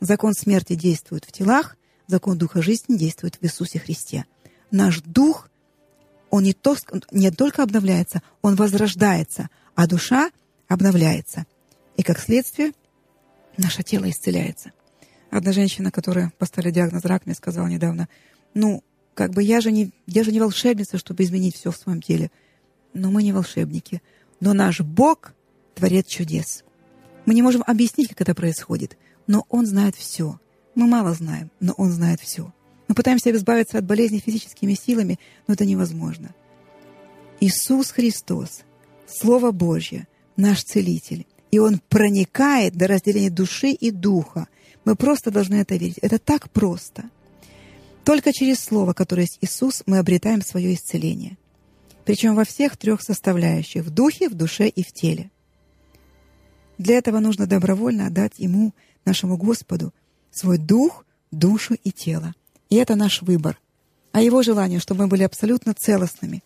Закон 0.00 0.34
смерти 0.34 0.74
действует 0.74 1.24
в 1.24 1.32
телах, 1.32 1.78
закон 2.06 2.36
Духа 2.36 2.60
жизни 2.60 2.98
действует 2.98 3.36
в 3.36 3.42
Иисусе 3.42 3.78
Христе. 3.78 4.26
Наш 4.70 5.00
Дух 5.00 5.48
он 6.28 6.42
не, 6.42 6.52
то, 6.52 6.76
не 7.10 7.30
только 7.30 7.62
обновляется, 7.62 8.20
он 8.42 8.54
возрождается, 8.54 9.48
а 9.74 9.86
душа 9.86 10.30
обновляется. 10.68 11.46
И 11.96 12.02
как 12.02 12.18
следствие 12.18 12.72
наше 13.56 13.82
тело 13.82 14.10
исцеляется. 14.10 14.72
Одна 15.30 15.52
женщина, 15.52 15.90
которая 15.90 16.30
поставила 16.36 16.74
диагноз 16.74 17.06
рак, 17.06 17.24
мне 17.24 17.34
сказала 17.34 17.68
недавно, 17.68 18.06
ну, 18.52 18.84
как 19.14 19.32
бы 19.32 19.42
я 19.42 19.60
же 19.60 19.72
не, 19.72 19.90
я 20.06 20.24
же 20.24 20.32
не 20.32 20.40
волшебница, 20.40 20.98
чтобы 20.98 21.22
изменить 21.22 21.56
все 21.56 21.70
в 21.70 21.76
своем 21.76 22.02
теле. 22.02 22.30
Но 22.92 23.10
мы 23.10 23.22
не 23.22 23.32
волшебники. 23.32 24.02
Но 24.40 24.52
наш 24.52 24.80
Бог— 24.80 25.32
творец 25.74 26.06
чудес. 26.06 26.64
Мы 27.26 27.34
не 27.34 27.42
можем 27.42 27.62
объяснить, 27.66 28.08
как 28.08 28.20
это 28.20 28.34
происходит, 28.34 28.98
но 29.26 29.46
Он 29.48 29.66
знает 29.66 29.94
все. 29.94 30.38
Мы 30.74 30.86
мало 30.86 31.14
знаем, 31.14 31.50
но 31.60 31.72
Он 31.74 31.90
знает 31.90 32.20
все. 32.20 32.52
Мы 32.88 32.94
пытаемся 32.94 33.30
избавиться 33.30 33.78
от 33.78 33.84
болезни 33.84 34.18
физическими 34.18 34.74
силами, 34.74 35.18
но 35.46 35.54
это 35.54 35.64
невозможно. 35.64 36.34
Иисус 37.40 37.90
Христос, 37.90 38.62
Слово 39.06 39.52
Божье, 39.52 40.06
наш 40.36 40.62
Целитель, 40.64 41.26
и 41.50 41.58
Он 41.58 41.80
проникает 41.88 42.74
до 42.74 42.88
разделения 42.88 43.30
души 43.30 43.70
и 43.70 43.90
духа. 43.90 44.48
Мы 44.84 44.96
просто 44.96 45.30
должны 45.30 45.56
это 45.56 45.76
верить. 45.76 45.98
Это 45.98 46.18
так 46.18 46.50
просто. 46.50 47.10
Только 48.04 48.32
через 48.32 48.60
Слово, 48.60 48.92
которое 48.92 49.22
есть 49.22 49.38
Иисус, 49.40 49.82
мы 49.86 49.98
обретаем 49.98 50.42
свое 50.42 50.74
исцеление. 50.74 51.38
Причем 52.04 52.34
во 52.34 52.44
всех 52.44 52.76
трех 52.76 53.00
составляющих— 53.02 53.82
в 53.84 53.90
духе, 53.90 54.28
в 54.28 54.34
душе 54.34 54.68
и 54.68 54.82
в 54.82 54.92
теле. 54.92 55.30
Для 56.76 56.98
этого 56.98 57.18
нужно 57.18 57.46
добровольно 57.46 58.06
отдать 58.06 58.34
Ему, 58.38 58.74
нашему 59.06 59.38
Господу, 59.38 59.94
свой 60.30 60.58
дух, 60.58 61.06
душу 61.30 61.74
и 61.82 61.92
тело. 61.92 62.34
И 62.68 62.76
это 62.76 62.94
наш 62.94 63.22
выбор. 63.22 63.58
А 64.12 64.20
Его 64.20 64.42
желание, 64.42 64.80
чтобы 64.80 65.04
мы 65.04 65.08
были 65.08 65.22
абсолютно 65.22 65.72
целостными. 65.72 66.42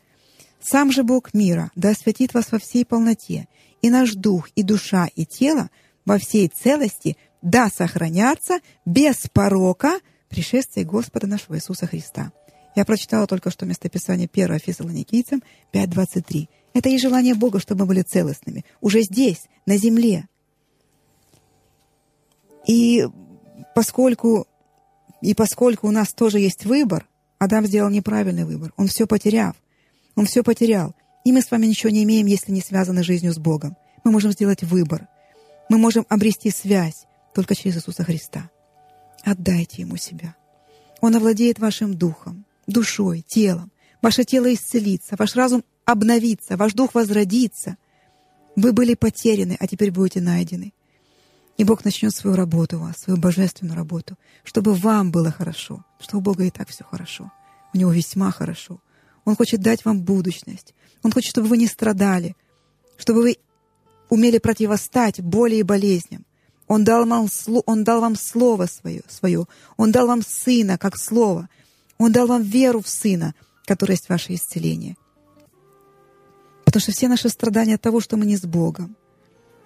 Сам 0.61 0.93
же 0.93 1.03
Бог 1.03 1.35
мира 1.35 1.73
да 1.75 1.91
осветит 1.91 2.35
вас 2.35 2.53
во 2.53 2.59
всей 2.59 2.85
полноте, 2.85 3.49
и 3.83 3.91
наш 3.91 4.15
дух, 4.15 4.49
и 4.55 4.63
душа, 4.63 5.09
и 5.15 5.25
тело 5.25 5.71
во 6.05 6.19
всей 6.19 6.49
целости 6.49 7.17
да 7.43 7.69
сохранятся 7.69 8.61
без 8.85 9.27
порока 9.33 10.01
пришествия 10.29 10.85
Господа 10.85 11.27
нашего 11.27 11.57
Иисуса 11.57 11.87
Христа. 11.87 12.33
Я 12.75 12.85
прочитала 12.85 13.27
только 13.27 13.51
что 13.51 13.67
местописание 13.67 14.29
1 14.33 14.59
Фессалоникийцам 14.61 15.43
5.23. 15.73 16.49
Это 16.75 16.89
и 16.89 16.99
желание 16.99 17.35
Бога, 17.35 17.59
чтобы 17.59 17.81
мы 17.81 17.87
были 17.87 18.03
целостными. 18.03 18.65
Уже 18.81 19.03
здесь, 19.03 19.47
на 19.67 19.77
земле. 19.77 20.29
И 22.67 23.05
поскольку, 23.75 24.47
и 25.23 25.35
поскольку 25.35 25.89
у 25.89 25.91
нас 25.91 26.13
тоже 26.13 26.39
есть 26.39 26.67
выбор, 26.67 27.09
Адам 27.39 27.67
сделал 27.67 27.91
неправильный 27.91 28.45
выбор. 28.45 28.73
Он 28.77 28.89
все 28.89 29.07
потеряв. 29.07 29.57
Он 30.15 30.27
все 30.27 30.43
потерял. 30.43 30.95
И 31.25 31.33
мы 31.33 31.43
с 31.43 31.51
вами 31.51 31.67
ничего 31.67 31.91
не 31.91 32.05
имеем, 32.05 32.27
если 32.27 32.53
не 32.53 32.61
связаны 32.61 33.03
жизнью 33.03 33.33
с 33.33 33.39
Богом. 33.39 33.77
Мы 34.05 34.11
можем 34.11 34.33
сделать 34.33 34.63
выбор. 34.63 35.09
Мы 35.69 35.79
можем 35.79 36.07
обрести 36.09 36.51
связь 36.51 37.07
только 37.35 37.55
через 37.55 37.77
Иисуса 37.77 38.05
Христа. 38.05 38.51
Отдайте 39.31 39.83
Ему 39.83 39.99
себя. 39.99 40.35
Он 41.03 41.15
овладеет 41.15 41.59
вашим 41.59 41.93
духом, 41.93 42.47
душой, 42.67 43.23
телом. 43.27 43.71
Ваше 44.01 44.25
тело 44.25 44.53
исцелится, 44.55 45.17
ваш 45.19 45.37
разум 45.37 45.65
обновится, 45.85 46.57
ваш 46.57 46.73
дух 46.73 46.95
возродится. 46.95 47.77
Вы 48.57 48.73
были 48.73 48.95
потеряны, 48.95 49.55
а 49.61 49.67
теперь 49.67 49.91
будете 49.91 50.23
найдены. 50.23 50.73
И 51.59 51.65
Бог 51.65 51.85
начнет 51.85 52.15
свою 52.15 52.37
работу 52.37 52.79
у 52.79 52.81
вас, 52.81 52.97
свою 52.97 53.19
божественную 53.19 53.77
работу, 53.77 54.17
чтобы 54.45 54.73
вам 54.73 55.11
было 55.11 55.31
хорошо, 55.31 55.85
что 56.01 56.17
у 56.17 56.21
Бога 56.23 56.45
и 56.45 56.51
так 56.51 56.69
все 56.71 56.85
хорошо. 56.85 57.31
У 57.75 57.77
Него 57.77 57.93
весьма 57.93 58.31
хорошо. 58.31 58.81
Он 59.27 59.37
хочет 59.37 59.61
дать 59.61 59.85
вам 59.85 60.01
будущность. 60.01 60.75
Он 61.03 61.13
хочет, 61.13 61.31
чтобы 61.31 61.49
вы 61.49 61.59
не 61.59 61.67
страдали, 61.67 62.35
чтобы 62.97 63.21
вы 63.21 63.37
умели 64.09 64.39
противостать 64.39 65.21
боли 65.21 65.57
и 65.57 65.63
болезням. 65.63 66.25
Он 66.69 66.85
дал 66.85 67.07
вам, 67.07 67.29
он 67.67 67.85
дал 67.85 68.01
вам 68.01 68.15
слово 68.15 68.67
свое, 68.67 69.03
свое. 69.09 69.47
Он 69.77 69.91
дал 69.91 70.07
вам 70.07 70.23
сына, 70.23 70.79
как 70.79 70.97
слово. 70.97 71.49
Он 71.97 72.13
дал 72.13 72.27
вам 72.27 72.43
веру 72.43 72.81
в 72.83 72.89
сына, 72.89 73.35
который 73.65 73.93
есть 73.93 74.09
ваше 74.09 74.35
исцеление. 74.35 74.97
Потому 76.65 76.83
что 76.83 76.93
все 76.93 77.09
наши 77.09 77.31
страдания 77.31 77.77
от 77.77 77.81
того, 77.81 78.01
что 78.01 78.19
мы 78.19 78.27
не 78.27 78.37
с 78.37 78.43
Богом. 78.43 78.97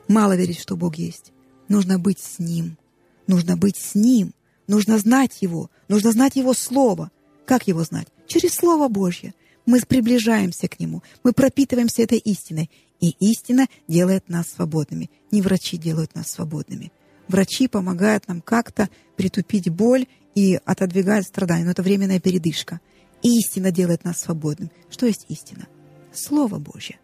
Мало 0.06 0.36
верить, 0.36 0.60
что 0.60 0.76
Бог 0.76 0.96
есть. 0.96 1.32
Нужно 1.68 1.98
быть 1.98 2.20
с 2.20 2.38
Ним. 2.38 2.78
Нужно 3.26 3.56
быть 3.56 3.76
с 3.76 3.94
Ним. 3.96 4.32
Нужно 4.68 4.98
знать 4.98 5.42
Его. 5.42 5.70
Нужно 5.88 6.12
знать 6.12 6.36
Его 6.36 6.54
Слово. 6.54 7.10
Как 7.44 7.66
Его 7.66 7.82
знать? 7.82 8.06
Через 8.28 8.54
Слово 8.54 8.86
Божье. 8.88 9.34
Мы 9.66 9.80
приближаемся 9.80 10.68
к 10.68 10.78
Нему. 10.78 11.02
Мы 11.24 11.32
пропитываемся 11.32 12.02
этой 12.02 12.18
истиной. 12.18 12.70
И 13.02 13.16
истина 13.18 13.66
делает 13.88 14.28
нас 14.28 14.46
свободными. 14.48 15.10
Не 15.32 15.42
врачи 15.42 15.76
делают 15.76 16.14
нас 16.14 16.30
свободными. 16.30 16.92
Врачи 17.26 17.66
помогают 17.66 18.28
нам 18.28 18.40
как-то 18.40 18.88
притупить 19.16 19.68
боль 19.68 20.06
и 20.36 20.60
отодвигать 20.64 21.26
страдания. 21.26 21.64
Но 21.64 21.72
это 21.72 21.82
временная 21.82 22.20
передышка. 22.20 22.80
истина 23.22 23.72
делает 23.72 24.04
нас 24.04 24.20
свободными. 24.20 24.70
Что 24.88 25.06
есть 25.06 25.26
истина? 25.28 25.66
Слово 26.12 26.58
Божье. 26.58 27.00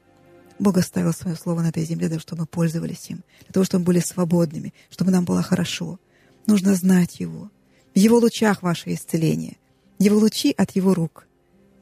Бог 0.61 0.77
оставил 0.77 1.13
свое 1.13 1.37
слово 1.37 1.63
на 1.63 1.69
этой 1.69 1.85
земле, 1.85 2.07
для 2.07 2.11
того, 2.11 2.21
чтобы 2.21 2.43
мы 2.43 2.47
пользовались 2.47 3.11
им, 3.11 3.25
для 3.45 3.53
того, 3.53 3.65
чтобы 3.65 3.81
мы 3.83 3.87
были 3.87 4.01
свободными, 4.01 4.75
чтобы 4.91 5.11
нам 5.11 5.25
было 5.25 5.43
хорошо. 5.43 5.99
Нужно 6.47 6.75
знать 6.75 7.19
Его. 7.19 7.51
В 7.95 7.99
Его 7.99 8.19
лучах 8.19 8.63
ваше 8.63 8.95
исцеление. 8.95 9.57
Его 9.99 10.19
лучи 10.19 10.55
от 10.57 10.73
Его 10.77 10.95
рук. 10.95 11.27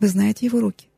Вы 0.01 0.09
знаете 0.09 0.47
Его 0.47 0.61
руки 0.61 0.89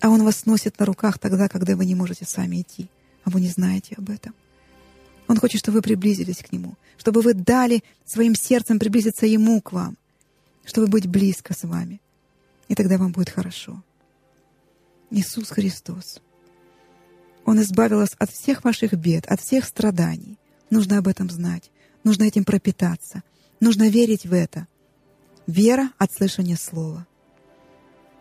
а 0.00 0.10
Он 0.10 0.22
вас 0.22 0.46
носит 0.46 0.78
на 0.78 0.86
руках 0.86 1.18
тогда, 1.18 1.48
когда 1.48 1.76
вы 1.76 1.84
не 1.84 1.94
можете 1.94 2.24
сами 2.24 2.62
идти, 2.62 2.88
а 3.24 3.30
вы 3.30 3.40
не 3.40 3.48
знаете 3.48 3.94
об 3.96 4.10
этом. 4.10 4.34
Он 5.26 5.38
хочет, 5.38 5.60
чтобы 5.60 5.76
вы 5.76 5.82
приблизились 5.82 6.38
к 6.38 6.52
Нему, 6.52 6.76
чтобы 6.98 7.22
вы 7.22 7.34
дали 7.34 7.82
своим 8.04 8.34
сердцем 8.34 8.78
приблизиться 8.78 9.26
Ему 9.26 9.60
к 9.60 9.72
вам, 9.72 9.96
чтобы 10.64 10.86
быть 10.88 11.06
близко 11.06 11.54
с 11.54 11.64
вами. 11.64 12.00
И 12.68 12.74
тогда 12.74 12.98
вам 12.98 13.12
будет 13.12 13.30
хорошо. 13.30 13.82
Иисус 15.10 15.50
Христос. 15.50 16.20
Он 17.44 17.60
избавил 17.60 17.98
вас 17.98 18.16
от 18.18 18.30
всех 18.30 18.64
ваших 18.64 18.94
бед, 18.94 19.26
от 19.26 19.40
всех 19.40 19.64
страданий. 19.64 20.38
Нужно 20.70 20.98
об 20.98 21.08
этом 21.08 21.30
знать. 21.30 21.70
Нужно 22.02 22.24
этим 22.24 22.44
пропитаться. 22.44 23.22
Нужно 23.60 23.88
верить 23.88 24.26
в 24.26 24.32
это. 24.32 24.66
Вера 25.46 25.90
от 25.98 26.12
слышания 26.12 26.56
слова. 26.56 27.06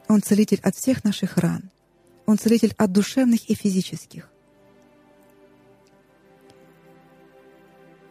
Он 0.08 0.22
целитель 0.22 0.60
от 0.64 0.76
всех 0.76 1.04
наших 1.04 1.38
ран. 1.38 1.70
Он 2.26 2.38
целитель 2.38 2.74
от 2.78 2.92
душевных 2.92 3.50
и 3.50 3.56
физических. 3.56 4.30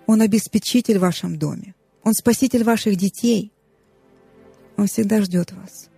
Он 0.06 0.20
обеспечитель 0.20 0.98
в 0.98 1.02
вашем 1.02 1.38
доме. 1.38 1.74
Он 2.02 2.12
спаситель 2.12 2.64
ваших 2.64 2.96
детей. 2.96 3.52
Он 4.76 4.86
всегда 4.86 5.22
ждет 5.22 5.52
вас. 5.52 5.88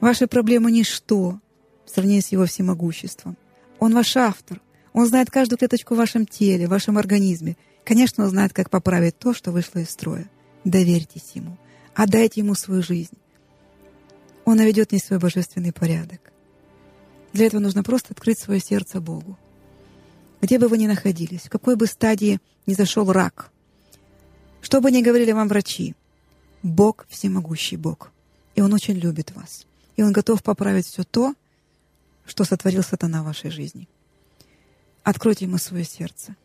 Ваши 0.00 0.26
проблемы— 0.26 0.70
ничто 0.72 1.40
в 1.84 1.90
сравнении 1.90 2.20
с 2.20 2.28
Его 2.28 2.46
всемогуществом. 2.46 3.36
Он 3.78 3.92
ваш 3.94 4.16
автор. 4.16 4.60
Он 4.92 5.06
знает 5.06 5.30
каждую 5.30 5.58
клеточку 5.58 5.94
в 5.94 5.98
вашем 5.98 6.24
теле, 6.24 6.66
в 6.66 6.70
вашем 6.70 6.96
организме. 6.98 7.56
Конечно, 7.84 8.24
он 8.24 8.30
знает, 8.30 8.52
как 8.52 8.70
поправить 8.70 9.18
то, 9.18 9.34
что 9.34 9.50
вышло 9.50 9.80
из 9.80 9.90
строя. 9.90 10.30
Доверьтесь 10.64 11.32
Ему. 11.34 11.58
Отдайте 11.94 12.40
Ему 12.40 12.54
свою 12.54 12.82
жизнь. 12.82 13.18
Он 14.44 14.56
наведет 14.56 14.92
не 14.92 14.98
свой 14.98 15.18
божественный 15.18 15.72
порядок. 15.72 16.32
Для 17.32 17.46
этого 17.46 17.60
нужно 17.60 17.82
просто 17.82 18.12
открыть 18.12 18.38
свое 18.38 18.60
сердце 18.60 19.00
Богу. 19.00 19.38
Где 20.40 20.58
бы 20.58 20.68
вы 20.68 20.78
ни 20.78 20.86
находились, 20.86 21.42
в 21.42 21.50
какой 21.50 21.76
бы 21.76 21.86
стадии 21.86 22.38
ни 22.66 22.74
зашел 22.74 23.10
рак, 23.10 23.50
что 24.60 24.80
бы 24.80 24.90
ни 24.90 25.02
говорили 25.02 25.32
вам 25.32 25.48
врачи, 25.48 25.94
Бог 26.62 27.06
всемогущий 27.08 27.76
Бог. 27.76 28.10
И 28.54 28.62
Он 28.62 28.72
очень 28.72 28.94
любит 28.94 29.34
вас. 29.34 29.66
И 29.96 30.02
Он 30.02 30.12
готов 30.12 30.42
поправить 30.42 30.86
все 30.86 31.04
то, 31.04 31.34
что 32.24 32.44
сотворил 32.44 32.82
сатана 32.82 33.22
в 33.22 33.26
вашей 33.26 33.50
жизни. 33.50 33.88
Откройте 35.02 35.44
ему 35.44 35.58
свое 35.58 35.84
сердце. 35.84 36.36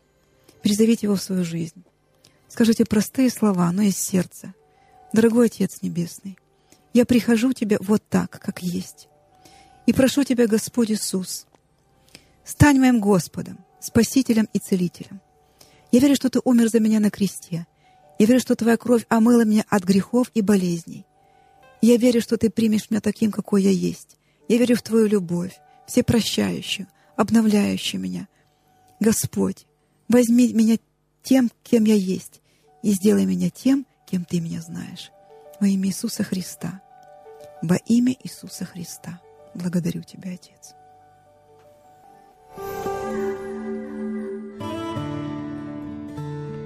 Призовите 0.62 1.06
его 1.06 1.16
в 1.16 1.22
свою 1.22 1.44
жизнь. 1.44 1.82
Скажите 2.48 2.84
простые 2.84 3.30
слова, 3.30 3.72
но 3.72 3.82
из 3.82 3.96
сердца. 3.96 4.54
Дорогой 5.12 5.46
Отец 5.46 5.80
Небесный, 5.80 6.38
я 6.92 7.04
прихожу 7.04 7.52
Тебе 7.52 7.78
вот 7.80 8.02
так, 8.08 8.30
как 8.30 8.62
есть. 8.62 9.08
И 9.86 9.92
прошу 9.92 10.24
Тебя, 10.24 10.46
Господь 10.46 10.90
Иисус, 10.90 11.46
стань 12.44 12.78
моим 12.78 13.00
Господом, 13.00 13.58
Спасителем 13.80 14.48
и 14.52 14.58
Целителем. 14.58 15.20
Я 15.92 16.00
верю, 16.00 16.16
что 16.16 16.30
Ты 16.30 16.40
умер 16.44 16.68
за 16.68 16.80
меня 16.80 17.00
на 17.00 17.10
кресте. 17.10 17.66
Я 18.18 18.26
верю, 18.26 18.40
что 18.40 18.54
Твоя 18.54 18.76
кровь 18.76 19.06
омыла 19.08 19.44
меня 19.44 19.64
от 19.68 19.84
грехов 19.84 20.30
и 20.34 20.42
болезней. 20.42 21.06
Я 21.80 21.96
верю, 21.96 22.20
что 22.20 22.36
Ты 22.36 22.50
примешь 22.50 22.90
меня 22.90 23.00
таким, 23.00 23.32
какой 23.32 23.62
я 23.62 23.70
есть. 23.70 24.16
Я 24.48 24.58
верю 24.58 24.76
в 24.76 24.82
Твою 24.82 25.06
любовь, 25.06 25.58
всепрощающую, 25.86 26.86
обновляющую 27.16 28.00
меня. 28.00 28.28
Господь, 29.00 29.66
возьми 30.08 30.52
меня 30.52 30.76
тем, 31.22 31.50
кем 31.62 31.84
я 31.84 31.94
есть, 31.94 32.40
и 32.82 32.92
сделай 32.92 33.24
меня 33.24 33.50
тем, 33.50 33.86
кем 34.06 34.24
Ты 34.24 34.40
меня 34.40 34.60
знаешь. 34.60 35.10
Во 35.60 35.66
имя 35.66 35.88
Иисуса 35.88 36.24
Христа. 36.24 36.80
Во 37.62 37.76
имя 37.86 38.16
Иисуса 38.24 38.64
Христа. 38.64 39.20
Благодарю 39.54 40.02
Тебя, 40.02 40.32
Отец. 40.32 40.74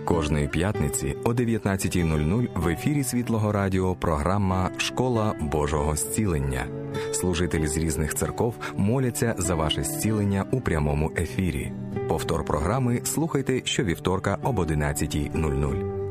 Кожної 0.05 0.49
п'ятниці 0.49 1.17
о 1.25 1.33
19.00 1.33 2.49
в 2.55 2.69
ефірі 2.69 3.05
Світлого 3.05 3.53
Радіо 3.53 3.95
програма 3.95 4.71
Школа 4.77 5.35
Божого 5.41 5.97
зцілення. 5.97 6.67
Служителі 7.13 7.67
з 7.67 7.77
різних 7.77 8.15
церков 8.15 8.55
моляться 8.77 9.35
за 9.39 9.55
ваше 9.55 9.85
зцілення 9.85 10.47
у 10.51 10.61
прямому 10.61 11.13
ефірі. 11.17 11.73
Повтор 12.09 12.45
програми 12.45 13.01
слухайте 13.05 13.63
щовівторка 13.65 14.39
об 14.43 14.59
11.00. 14.59 16.04